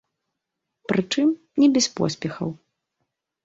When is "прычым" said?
0.93-1.29